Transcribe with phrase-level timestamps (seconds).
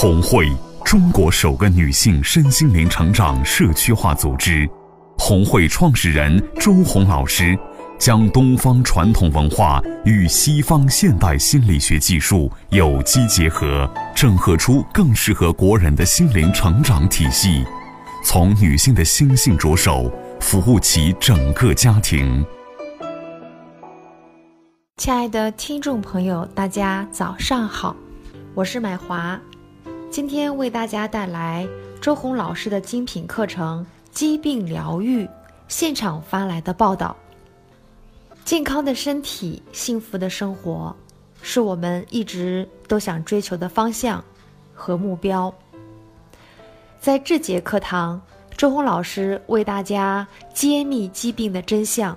[0.00, 0.48] 红会，
[0.84, 4.64] 中国首个女性身心灵成长社区化组织。
[5.18, 7.58] 红会创始人周红老师
[7.98, 17.64] 将东方传统文化与西方现代心理学技术有机结合，整合出更适合国人的心灵成长体系。
[18.24, 20.08] 从女性的心性着手，
[20.38, 22.46] 服务起整个家庭。
[24.96, 27.96] 亲爱的听众朋友，大家早上好，
[28.54, 29.36] 我是买华。
[30.10, 31.68] 今天为大家带来
[32.00, 35.24] 周红老师的精品课程《疾病疗愈》
[35.68, 37.14] 现场发来的报道。
[38.42, 40.96] 健康的身体，幸福的生活，
[41.42, 44.24] 是我们一直都想追求的方向
[44.74, 45.52] 和目标。
[46.98, 48.18] 在这节课堂，
[48.56, 52.16] 周红老师为大家揭秘疾病的真相，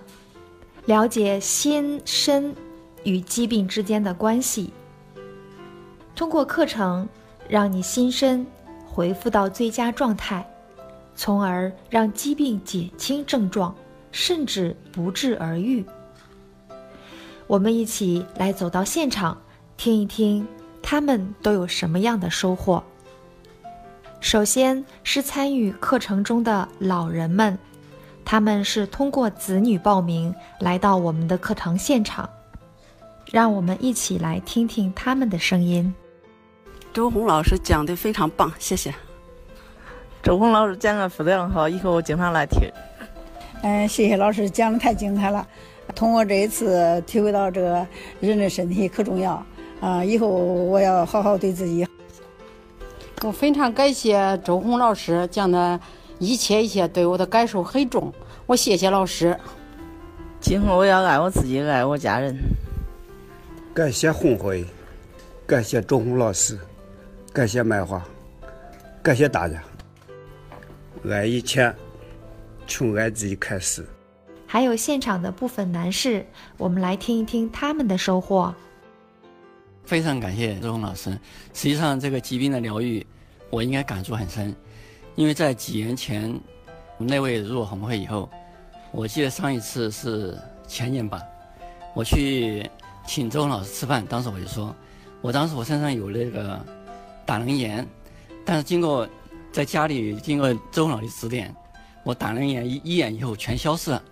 [0.86, 2.56] 了解心身
[3.04, 4.72] 与疾病之间的关系。
[6.16, 7.06] 通过课程。
[7.52, 8.48] 让你心身
[8.88, 10.50] 恢复到最佳状态，
[11.16, 13.76] 从而让疾病减轻症状，
[14.10, 15.86] 甚至不治而愈。
[17.48, 19.38] 我们一起来走到现场，
[19.76, 20.48] 听一听
[20.82, 22.82] 他们都有什么样的收获。
[24.22, 27.60] 首先是参与课程中的老人们，
[28.24, 32.30] 他们是通过子女报名来到我们的课堂现场，
[33.26, 35.94] 让我们一起来听听他们的声音。
[36.94, 38.94] 周红老师讲的非常棒，谢谢。
[40.22, 42.70] 周红老师讲的非常好，以后我经常来听。
[43.64, 45.48] 嗯，谢谢老师讲的太精彩了。
[45.96, 47.88] 通过这一次，体会到这个
[48.20, 49.44] 人的身体可重要
[49.80, 50.04] 啊！
[50.04, 51.88] 以后我要好好对自己。
[53.24, 55.80] 我非常感谢周红老师讲的
[56.20, 58.12] 一切一切，对我的感受很重。
[58.46, 59.38] 我谢谢老师。
[60.42, 62.36] 今后我要爱我自己，爱我家人。
[63.74, 64.66] 感谢红会，
[65.46, 66.60] 感谢周红老师。
[67.34, 68.06] 感谢麦花，
[69.02, 69.64] 感谢大家。
[71.10, 71.74] 爱以前，
[72.68, 73.88] 从爱自己开始。
[74.46, 76.26] 还有现场的部分男士，
[76.58, 78.54] 我们来听一听他们的收获。
[79.86, 81.10] 非常感谢周红老师。
[81.54, 83.06] 实际上，这个疾病的疗愈，
[83.50, 84.54] 我应该感触很深，
[85.16, 86.38] 因为在几年前，
[86.98, 88.30] 那位入红会以后，
[88.92, 90.38] 我记得上一次是
[90.68, 91.22] 前年吧，
[91.96, 92.70] 我去
[93.08, 94.76] 请周红老师吃饭，当时我就说，
[95.22, 96.60] 我当时我身上有那个。
[97.32, 97.88] 胆囊炎，
[98.44, 99.08] 但是经过
[99.54, 101.56] 在家里经过周老的指点，
[102.04, 104.04] 我胆囊炎一一眼以后全消失了，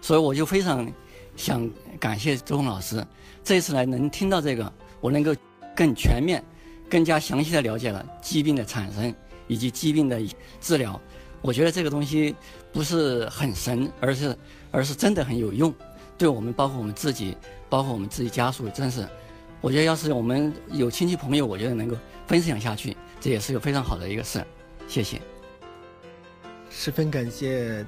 [0.00, 0.90] 所以我就非常
[1.36, 3.06] 想感谢周红老师。
[3.44, 5.32] 这次来能听到这个，我能够
[5.76, 6.42] 更全面、
[6.90, 9.14] 更加详细的了解了疾病的产生
[9.46, 10.20] 以及疾病的
[10.60, 11.00] 治疗。
[11.42, 12.34] 我觉得这个东西
[12.72, 14.36] 不是很神，而是
[14.72, 15.72] 而是真的很有用，
[16.18, 17.36] 对我们包括我们自己，
[17.68, 19.08] 包括我们自己家属，真是。
[19.60, 21.96] 我觉得要是我们有亲戚朋友，我觉得能够
[22.26, 24.44] 分享下去，这也是个非常好的一个事。
[24.86, 25.20] 谢谢。
[26.70, 27.84] 十分感谢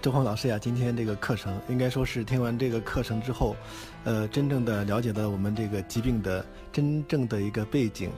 [0.00, 3.56] 周黄老师呀，今天这个课程应该说是听完这个课程之后，
[4.04, 8.10] 呃，真正的了解到我们这个疾病的真正的一个背景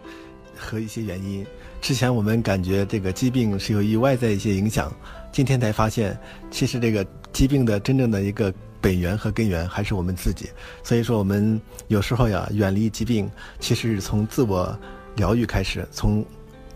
[0.56, 1.44] 和一些原因。
[1.80, 4.92] 之前我们感觉这个疾病是由于外在一些影响，
[5.32, 6.16] 今天才发现，
[6.50, 8.52] 其实这个疾病的真正的一个。
[8.86, 10.48] 本源和根源还是我们自己，
[10.84, 14.78] 所以说我们有时候呀，远离疾病，其实是从自我
[15.16, 16.24] 疗愈开始，从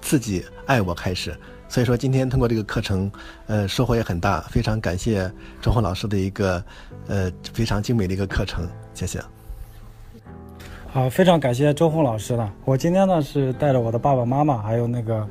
[0.00, 1.32] 自己爱我开始。
[1.68, 3.08] 所以说今天通过这个课程，
[3.46, 5.30] 呃，收获也很大，非常感谢
[5.62, 6.60] 周红老师的一个
[7.06, 9.20] 呃非常精美的一个课程，谢谢。
[10.88, 12.52] 好，非常感谢周红老师了。
[12.64, 15.24] 我今天呢是带着我的爸爸妈妈，还有那个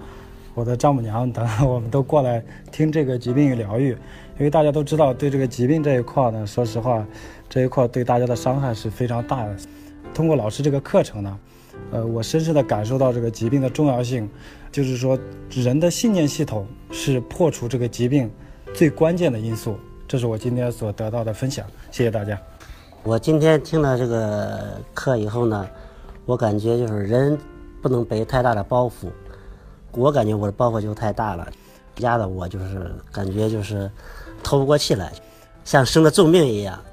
[0.54, 2.42] 我的丈母娘等， 我们都过来
[2.72, 3.98] 听这个疾病与疗愈。
[4.40, 7.06] 因为大家都知道，对这个疾病这一块呢，说实话，
[7.50, 9.54] 这一块对大家的伤害是非常大的。
[10.14, 11.40] 通过老师这个课程呢，
[11.92, 14.30] 呃，我深深的感受到这个疾病的重要性，
[14.72, 15.20] 就是说，
[15.52, 18.32] 人的信念系统是破除这个疾病
[18.74, 19.78] 最关键的因素。
[20.08, 22.40] 这是我今天所得到的分享，谢谢大家。
[23.04, 25.68] 我今天听了这个课以后呢，
[26.26, 27.38] 我感觉就是人
[27.82, 29.12] 不能背太大的包袱，
[29.92, 31.46] 我感觉我的包袱就太大了，
[31.98, 33.92] 压的我就是感觉就是。
[34.50, 35.14] 透不过气来，
[35.64, 36.84] 像生了重病一样。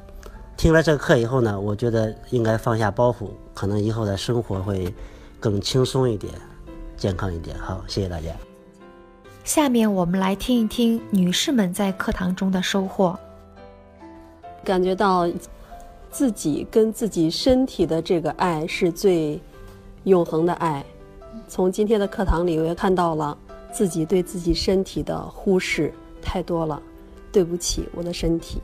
[0.58, 4.94] 听了这个课以后呢，我觉得应该放下包袱，可能以后的生活会
[5.40, 6.34] 更轻松一点，
[6.98, 7.58] 健康一点。
[7.58, 8.28] 好，谢谢大家。
[9.42, 13.18] 下面我们来听一听女士们在课堂中的收获。
[14.62, 15.26] 感觉到
[16.10, 19.40] 自己跟自己身体的这个爱是最
[20.04, 20.84] 永恒的爱。
[21.48, 23.34] 从今天的课堂里，我也看到了
[23.72, 26.82] 自己对自己身体的忽视太多了。
[27.36, 28.62] 对不起，我的身体，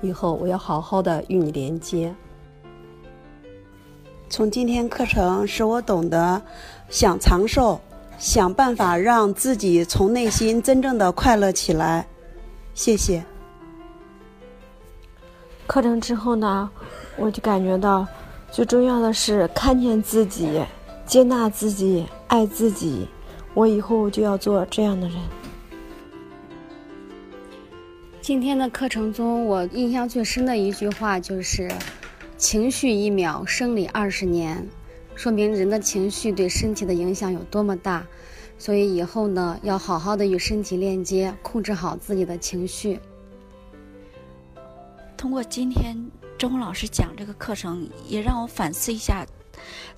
[0.00, 2.14] 以后我要好好的与你连接。
[4.30, 6.40] 从今天课程使我懂得
[6.88, 7.78] 想长寿，
[8.16, 12.06] 想办法让自己从内心真正的快乐起来。
[12.72, 13.22] 谢谢。
[15.66, 16.70] 课程之后呢，
[17.18, 18.06] 我就感觉到
[18.50, 20.64] 最重要的是看见自己、
[21.04, 23.06] 接纳自己、爱自己。
[23.52, 25.18] 我以后就要做这样的人。
[28.26, 31.70] 今天的课程中，我印象最深的一句话就是
[32.36, 34.68] ：“情绪一秒，生理二十年。”
[35.14, 38.04] 说明人的情绪对身体的影响有多么大。
[38.58, 42.98] 所以以后呢，要好好的与身体链接，控制好自己的情绪。
[45.16, 45.96] 通过今天
[46.36, 49.24] 周老师讲这个课程，也让我反思一下。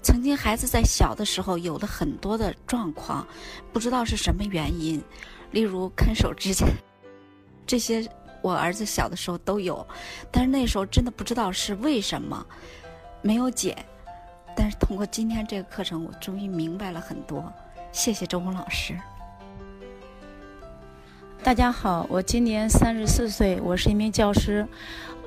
[0.03, 3.27] 曾经孩子在小的时候有了很多的状况，
[3.73, 5.03] 不知道是什么原因，
[5.51, 6.67] 例如看手指甲，
[7.67, 8.07] 这些
[8.41, 9.87] 我儿子小的时候都有，
[10.31, 12.47] 但是那时候真的不知道是为什么，
[13.23, 13.77] 没有解。
[14.57, 17.53] 但是通过今天这个课程，我终于明白了很多。
[17.93, 18.99] 谢谢周红老师。
[21.41, 24.67] 大家好，我今年三十四岁，我是一名教师。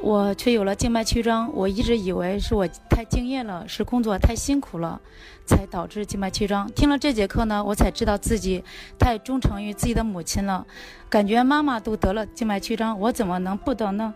[0.02, 5.00] 我却有了静脉曲张，我一直以为是我太敬业了，是工作太辛苦了，
[5.46, 6.70] 才导致静脉曲张。
[6.74, 8.64] 听了这节课呢，我才知道自己
[9.00, 10.66] 太忠诚于自己的母亲了。
[11.10, 14.14] 感觉妈妈都得了静脉曲张，我怎么能不得呢？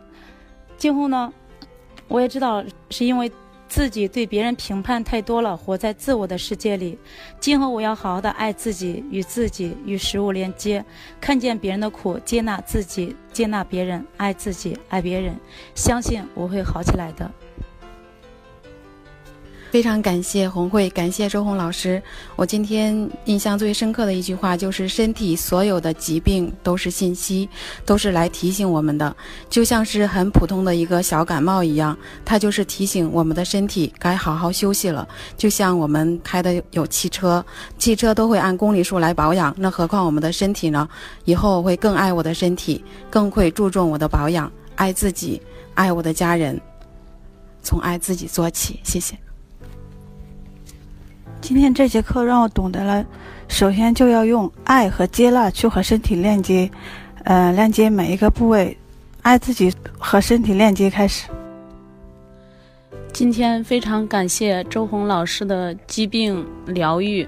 [0.77, 1.31] 今后呢，
[2.07, 3.31] 我也知道是因为。
[3.75, 6.98] 自己对别人评判太多了，活在自我的世界里。
[7.42, 10.83] 今后我要好好的爱自己，与自己与食物连接，
[11.19, 15.38] 看见别人的苦，接纳自己，接纳别人，爱自己，爱别人，
[15.75, 17.30] 相信我会好起来的。
[19.75, 22.01] 非常感谢红会，感谢周红老师。
[22.38, 22.95] 我今天
[23.25, 27.50] 印象最深刻的一句话就是：身体所有的疾病都是信息，
[27.86, 29.13] 都是来提醒我们的，
[29.50, 35.06] 就像是很普通的一个小感冒一样，它就是提醒我们的身体该好好休息了。
[35.36, 37.45] 就像我们开的有汽车，
[37.77, 40.88] 汽车都会按公里数来保养，那何况我们的身体呢？
[41.25, 45.42] 以后我会更爱我的身体，更会注重我的保养，爱自己，
[45.74, 46.57] 爱我的家人，
[47.62, 48.80] 从爱自己做起。
[48.81, 49.19] 谢谢。
[51.47, 53.06] 今天这节课让我懂得了，
[53.47, 56.68] 首先就要用爱和接纳去和身体链接，
[57.24, 58.75] 呃，链接每一个部位，
[59.21, 61.30] 爱自己和身体链接开始。
[63.13, 67.27] 今天非常感谢周红老师的疾病疗愈，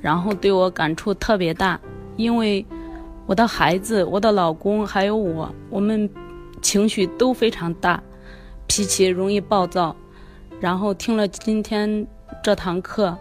[0.00, 1.78] 然后对我感触特别大，
[2.16, 2.66] 因为
[3.24, 6.10] 我的孩子、我的老公还有我，我们
[6.60, 8.02] 情绪都非常大，
[8.66, 9.94] 脾气容易暴躁，
[10.58, 12.04] 然后听了今天
[12.42, 13.16] 这堂课。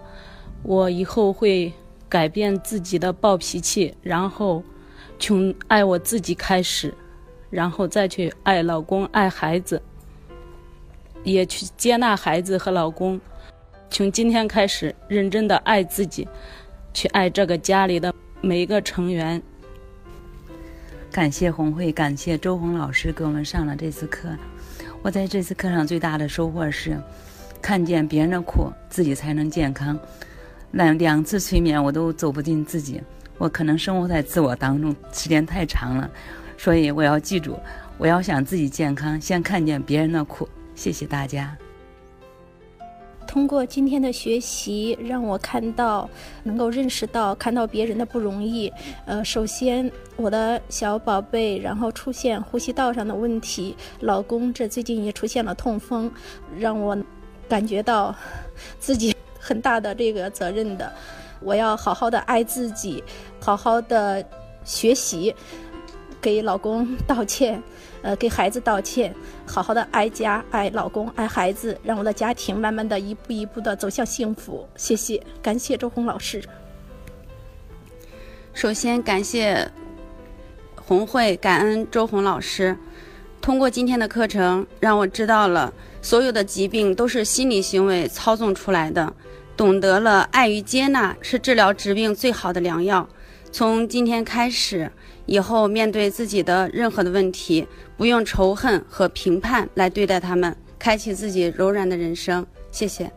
[0.64, 1.72] 我以后会
[2.08, 4.64] 改变自己的暴脾气，然后
[5.20, 6.94] 从爱我自己开始，
[7.50, 9.82] 然后再去爱老公、爱孩子，
[11.24, 13.20] 也去接纳孩子和老公。
[13.90, 16.28] 从今天开始，认真的爱自己，
[16.94, 19.42] 去爱这个家里的每一个成员。
[21.12, 24.30] 感谢红会，感谢周红老师给我们上了这次课。
[25.04, 26.98] 我在这次课上最大的收获是，
[27.62, 30.00] 看见别人的苦，自己才能健康。
[30.74, 33.02] 两两次催眠我都走不进自己，
[33.38, 36.10] 我可能生活在自我当中时间太长了，
[36.58, 37.58] 所以我要记住，
[37.98, 40.50] 我要想自己健康，先看见别人的苦。
[40.74, 41.56] 谢谢大家。
[43.28, 46.10] 通过今天的学习，让我看到，
[46.44, 48.72] 能够认识到，看到别人的不容易。
[49.06, 56.12] 呃，首先我的小宝贝，然后出现呼吸道上的问题，老公这最近也出现了痛风，
[56.58, 56.98] 让我
[57.48, 58.16] 感觉到
[58.80, 59.16] 自己。
[59.44, 60.90] 很大的这个责任的，
[61.42, 63.04] 我要好好的爱自己，
[63.42, 64.26] 好好的
[64.64, 65.36] 学习，
[66.22, 67.62] 给老公道歉，
[68.02, 69.14] 呃，给孩子道歉，
[69.46, 74.66] 好好的爱家、爱老公、爱孩子，让我的家庭慢慢的一步一步的走向幸福。
[74.78, 76.42] 谢谢，感谢周红老师。
[78.54, 79.70] 首先感谢
[80.76, 82.78] 红会，感恩周红老师。
[83.44, 89.14] 通过今天的课程，让我知道了所有的疾病都是心理行为操纵出来的。
[89.58, 93.06] 懂得了爱与接纳是治疗疾病最好的良药。
[93.52, 94.90] 从今天开始，
[95.26, 102.48] 以后面对自己的任何的问题，不用仇恨和评判来对待他们，开启自己柔软的人生。
[102.72, 103.12] 谢谢。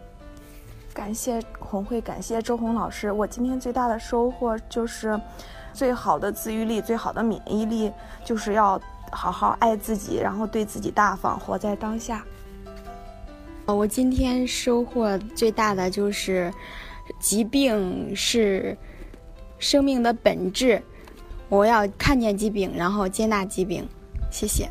[0.92, 3.12] 感谢红会，感谢周红老师。
[3.12, 5.18] 我今天最大的收获就是，
[5.72, 7.92] 最好的自愈力，最好的免疫力，
[8.24, 8.80] 就是要
[9.12, 12.24] 好好爱自己，然后对自己大方，活在当下。
[13.66, 16.52] 我今天收获最大的就是，
[17.18, 18.76] 疾病是
[19.58, 20.82] 生命的本质。
[21.48, 23.86] 我要看见疾病，然后接纳疾病。
[24.30, 24.68] 谢谢。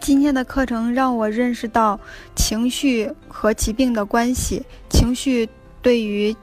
[0.00, 1.98] 今天的课程让我认识到
[2.36, 5.48] 情绪和疾病的关系，情绪
[5.80, 6.36] 对于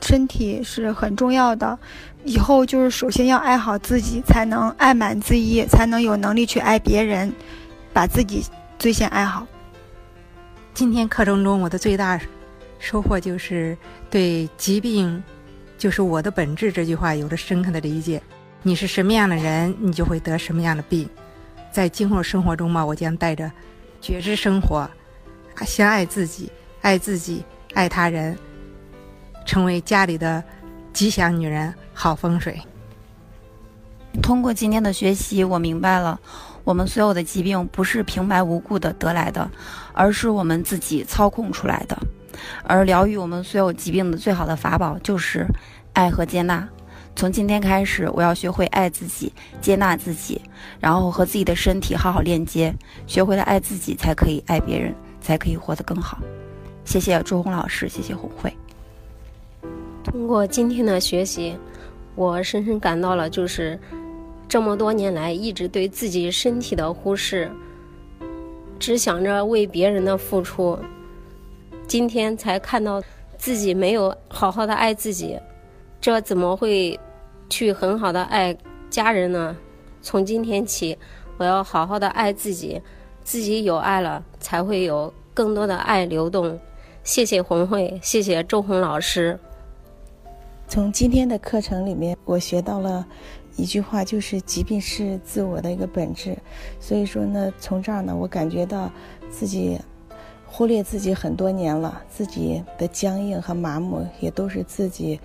[0.00, 1.78] 身体是很重要的。
[2.24, 7.32] 以后就是首先要爱好自己，才能爱满自溢，才能有能力去爱别人，
[7.92, 8.44] 把自己
[8.78, 9.46] 最先爱好。
[10.72, 12.20] 今天课程中，我的最大
[12.78, 13.76] 收获就是
[14.08, 15.22] 对疾病
[15.76, 18.22] 就是我的本质这句话有了深刻的理解。
[18.62, 21.08] 你是什么样的人，你就会得什么样的病。
[21.72, 23.50] 在今后生活中嘛，我将带着
[24.00, 24.88] 觉知生活，
[25.66, 26.50] 先爱自己，
[26.82, 28.38] 爱自己，爱他人，
[29.44, 30.42] 成为家里的
[30.92, 32.60] 吉祥女人，好风水。
[34.22, 36.20] 通过今天的学习，我明白了，
[36.64, 39.50] 我们所有的疾病不是平白无故的得来的，
[39.92, 41.96] 而是我们自己操控出来的。
[42.64, 45.46] 而疗愈我们所有疾病的最好的法宝就是
[45.92, 46.68] 爱和接纳。
[47.14, 50.40] 从今天开始，我要学会爱自己，接纳自己，
[50.80, 52.74] 然后和自己的身体好好链接。
[53.06, 56.18] 学会了爱自己，才可以爱别人，才可以活得更好。
[56.84, 58.52] 谢谢朱红老师，谢谢红慧。
[60.02, 61.56] 通过今天的学习，
[62.14, 63.78] 我深深感到了，就是
[64.48, 67.50] 这么多年来一直对自己身体的忽视，
[68.78, 70.78] 只想着为别人的付出，
[71.86, 73.02] 今天才看到
[73.36, 75.38] 自己没有好好的爱自己。
[76.00, 76.98] 这怎么会
[77.48, 78.56] 去很好的爱
[78.90, 79.56] 家人呢？
[80.02, 80.98] 从今天起，
[81.38, 82.80] 我要好好的爱自己，
[83.22, 86.58] 自己有爱了，才会有更多的爱流动。
[87.04, 89.38] 谢谢红慧，谢谢周红老师。
[90.72, 93.06] 从今天的课程里面，我学到了
[93.58, 96.34] 一句话，就是疾病是自我的一个本质。
[96.80, 98.90] 所以说呢，从这儿呢，我感觉到
[99.28, 99.78] 自己
[100.46, 105.20] 忽略自己很多年了，自己的僵硬和麻木也都是自己。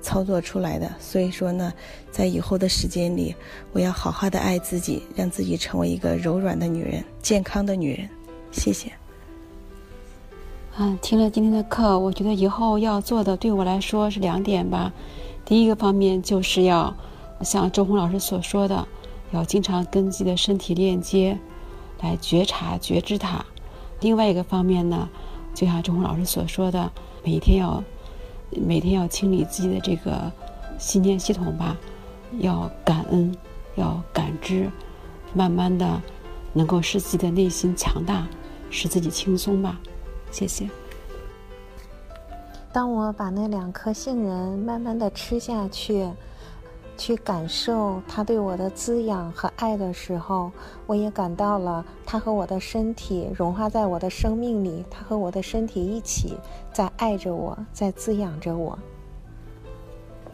[0.00, 1.72] 操作出来的，所以说呢，
[2.12, 3.34] 在以后的时间里，
[3.72, 8.08] 我要好好的爱自己，让自己成为一个柔软的女人，健康的女人。
[8.52, 8.92] 谢谢。
[10.78, 14.90] 嗯，听了今天的课，我觉得以后要做的，对我来说是两点吧。
[15.44, 16.94] 第一个方面就是要
[17.42, 18.88] 像周红老师所说的，
[19.32, 21.38] 要经常跟自己的身体链接，
[22.00, 23.44] 来觉察、觉知它。
[24.00, 25.08] 另外一个方面呢，
[25.54, 26.90] 就像周红老师所说的，
[27.22, 27.82] 每天要。
[28.54, 30.30] 每天要清理自己的这个
[30.78, 31.74] 信念系统吧，
[32.40, 33.34] 要感恩，
[33.76, 34.70] 要感知，
[35.32, 36.02] 慢慢的
[36.52, 38.28] 能够使自己的内心强大，
[38.68, 39.80] 使自己轻松吧。
[40.32, 40.68] 谢谢。
[42.72, 46.10] 当我把那两颗杏仁慢慢的吃下去。
[46.98, 50.52] 去感受它对我的滋养和爱的时候，
[50.86, 56.36] 我也感到了它和我的身体融化在我的生命里，它和我的身体一起
[56.72, 58.78] 在爱着我，在滋养着我。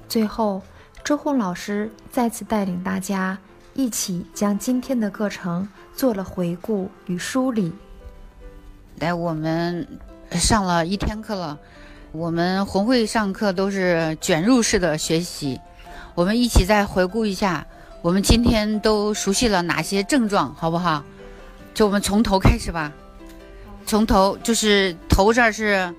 [0.09, 0.61] 最后，
[1.03, 3.39] 周红老师再次带领大家
[3.73, 7.73] 一起将今天的课程做了回顾与梳理。
[9.01, 9.87] 来，我们
[10.33, 11.59] 上了一天课了，
[12.11, 15.61] 我们红会上课都是卷入式的学习。
[16.15, 17.65] 我们一起再回顾一下，
[18.03, 21.05] 我们今天都熟悉了哪些症状，好不好？
[21.75, 22.93] 就我们从头开始吧。
[23.87, 25.95] 从头就是头这儿是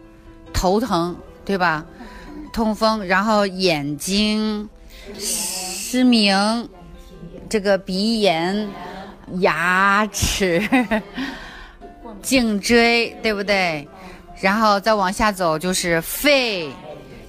[0.53, 1.15] 头疼，
[1.45, 1.85] 对吧？
[2.51, 4.67] 痛风，然后眼睛
[5.17, 6.69] 失明，
[7.47, 8.69] 这个鼻炎，
[9.39, 10.61] 牙齿，
[12.21, 13.87] 颈椎，对不对？
[14.39, 16.71] 然后再往下走就是肺、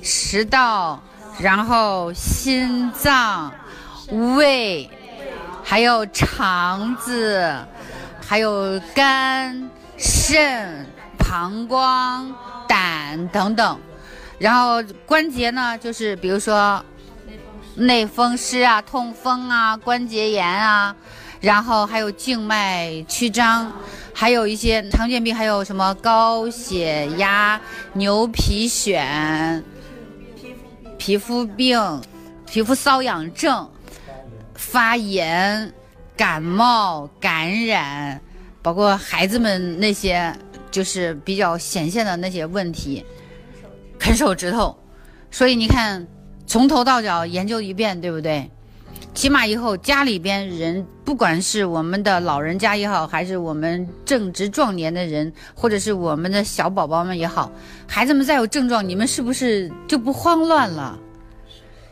[0.02, 1.02] 食道。
[1.38, 3.50] 然后心脏、
[4.36, 4.90] 胃，
[5.64, 7.56] 还有肠子，
[8.20, 12.30] 还有肝、肾、膀胱、
[12.68, 13.80] 胆等等。
[14.38, 16.84] 然后关节呢，就是比如说
[17.76, 20.94] 内风湿啊、痛风啊、关节炎啊，
[21.40, 23.72] 然后还有静脉曲张，
[24.12, 27.60] 还有一些常见病，还有什么高血压、
[27.94, 29.62] 牛皮癣。
[30.98, 32.00] 皮肤病、
[32.46, 33.66] 皮肤瘙痒症、
[34.54, 35.72] 发炎、
[36.14, 38.20] 感冒、感染，
[38.60, 40.36] 包括孩子们那些
[40.70, 43.02] 就是比较显现的那些问题，
[43.98, 44.78] 啃手指头。
[45.30, 46.06] 所以你看，
[46.46, 48.50] 从头到脚研究一遍，对不对？
[49.14, 57.50] 起码以后家里边人，不管是我们的老人家也好，还是我们正值壮年的人，或者是我们的小宝宝们也好，
[57.88, 60.96] 孩子们再有症状，你们是不是就不慌乱了？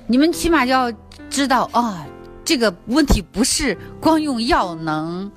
[0.07, 0.93] 你们起码要
[1.29, 2.07] 知道啊，
[2.45, 5.29] 这个问题不是光用药能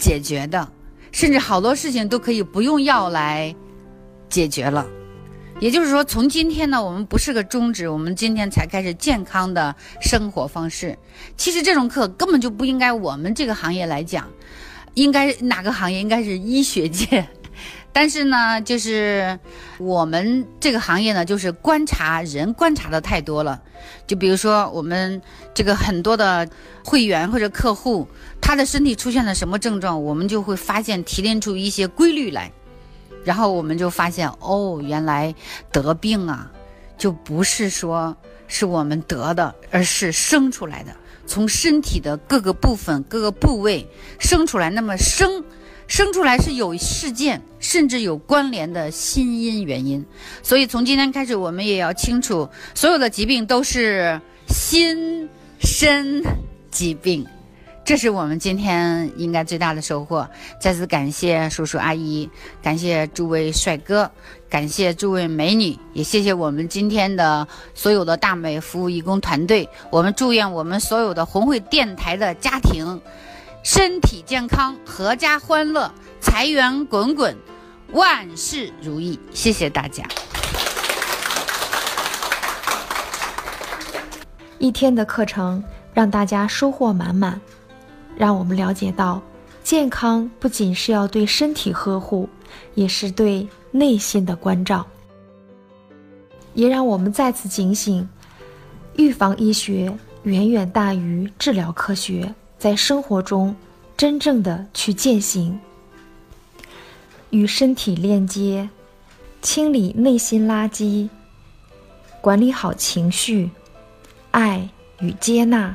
[0.00, 0.68] 解决的，
[1.12, 3.54] 甚至好多事情都可以不用药来
[4.28, 4.84] 解决了。
[5.62, 10.98] 也就是说，从今天呢，我们不是个终止，我们今天才开始健康的生活方式。
[11.36, 14.28] 其实这种课根本就不应该我们这个行业来讲，
[14.94, 16.00] 应该哪个行业？
[16.00, 17.24] 应该是医学界
[17.92, 19.38] 但是呢，就是
[19.78, 23.62] 我们这个行业呢，就是观察人观察的太多了。
[24.04, 25.22] 就比如说我们
[25.54, 26.48] 这个很多的
[26.84, 28.08] 会员或者客户，
[28.40, 32.50] 他的身体出现了什么症状，我们就会发现提炼出一些规律来，
[33.24, 35.34] 然后我们就发现哦，原来
[35.70, 36.50] 得病啊，
[36.96, 38.16] 就不是说
[38.48, 40.94] 是我们得的，而是生出来的，
[41.26, 43.86] 从身体的各个部分、各个部位
[44.18, 44.70] 生出来。
[44.70, 45.44] 那么生。
[45.88, 50.02] 生出来是有事件，甚至有关联的心因原因，
[50.42, 55.28] 所以从今天开始，我们也要清楚，所有的疾病都是心
[55.60, 56.22] 身
[56.70, 57.26] 疾病，
[57.92, 60.26] 这是我们今天应该最大的收获。
[60.58, 62.26] 再次感谢叔叔阿姨，
[62.62, 64.10] 感谢诸位帅哥，
[64.48, 69.68] 感谢诸位美女，也谢谢我们今天的所有的大美服务义工团队。
[69.90, 72.98] 我们祝愿我们所有的红会电台的家庭。
[73.62, 77.36] 身体健康，阖家欢乐，财源滚滚，
[77.90, 79.20] 万事如意。
[79.34, 80.02] 谢谢大家。
[84.58, 87.38] 一天的课程让大家收获满满，
[88.22, 89.20] 让我们了解到，
[89.64, 92.28] 健康不仅是要对身体呵护，
[92.76, 94.86] 也是对内心的关照。
[96.54, 98.08] 也让我们再次警醒，
[98.94, 102.32] 预防医学远远大于治疗科学。
[102.60, 103.56] 在生活中，
[103.96, 105.58] 真正的去践行，
[107.30, 108.70] 与身体链接，
[109.40, 111.08] 清理内心垃圾，
[112.20, 113.50] 管理好情绪，
[114.30, 114.68] 爱
[115.00, 115.74] 与接纳，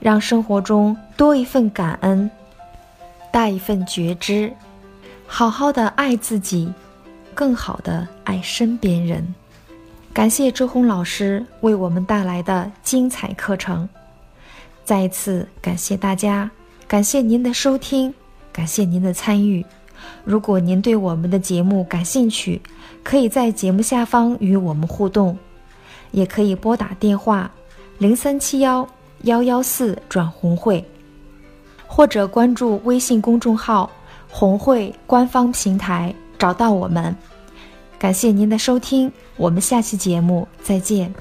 [0.00, 2.30] 让生活中多一份感恩，
[3.30, 4.50] 带一份觉知，
[5.26, 6.72] 好好的爱自己，
[7.34, 9.34] 更好的爱身边人。
[10.14, 13.86] 感谢周红老师为我们带来的精彩课程。
[14.82, 16.50] 再一次感谢大家，
[16.88, 18.14] 感谢您的收听，
[18.50, 19.62] 感谢您的参与。
[20.24, 22.62] 如果您对我们的节目感兴趣，
[23.04, 25.36] 可以在节目下方与我们互动，
[26.12, 27.50] 也可以拨打电话
[27.98, 28.88] 零三七幺
[29.24, 30.82] 幺幺四转红会，
[31.92, 33.90] 或者关注微信公众号
[34.30, 37.14] “红会”官方平台找到我们。
[37.98, 41.12] 感谢您的收听，我们下期节目再见。